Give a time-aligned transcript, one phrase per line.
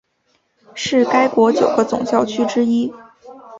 [0.73, 2.91] 是该国九个总教区之一。